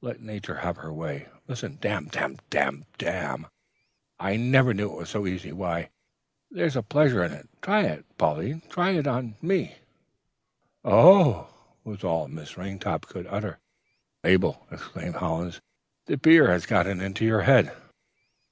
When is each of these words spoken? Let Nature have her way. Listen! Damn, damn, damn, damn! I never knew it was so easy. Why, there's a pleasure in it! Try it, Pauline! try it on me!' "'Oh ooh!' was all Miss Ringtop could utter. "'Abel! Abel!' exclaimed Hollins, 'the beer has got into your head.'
Let 0.00 0.20
Nature 0.20 0.56
have 0.56 0.78
her 0.78 0.92
way. 0.92 1.28
Listen! 1.46 1.78
Damn, 1.80 2.06
damn, 2.08 2.38
damn, 2.50 2.86
damn! 2.98 3.46
I 4.18 4.36
never 4.36 4.74
knew 4.74 4.90
it 4.90 4.96
was 4.98 5.10
so 5.10 5.28
easy. 5.28 5.52
Why, 5.52 5.90
there's 6.50 6.74
a 6.74 6.82
pleasure 6.82 7.22
in 7.22 7.30
it! 7.30 7.48
Try 7.62 7.82
it, 7.82 8.04
Pauline! 8.18 8.62
try 8.68 8.90
it 8.98 9.06
on 9.06 9.36
me!' 9.40 9.76
"'Oh 10.84 11.20
ooh!' 11.24 11.46
was 11.84 12.02
all 12.02 12.26
Miss 12.26 12.58
Ringtop 12.58 13.02
could 13.02 13.28
utter. 13.28 13.60
"'Abel! 14.24 14.56
Abel!' 14.66 14.66
exclaimed 14.72 15.14
Hollins, 15.14 15.60
'the 16.06 16.16
beer 16.16 16.50
has 16.50 16.66
got 16.66 16.88
into 16.88 17.24
your 17.24 17.42
head.' 17.42 17.70